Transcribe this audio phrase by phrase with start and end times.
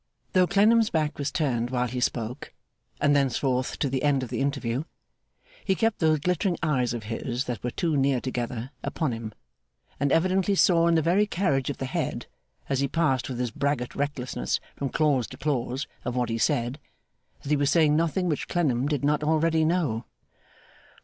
[0.33, 2.55] Though Clennam's back was turned while he spoke,
[2.99, 4.85] and thenceforth to the end of the interview,
[5.63, 9.31] he kept those glittering eyes of his that were too near together, upon him,
[9.99, 12.25] and evidently saw in the very carriage of the head,
[12.67, 16.79] as he passed with his braggart recklessness from clause to clause of what he said,
[17.43, 20.05] that he was saying nothing which Clennam did not already know.